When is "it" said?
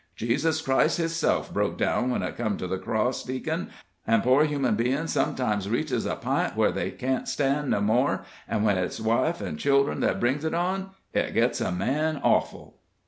2.23-2.35, 10.43-10.55, 11.13-11.35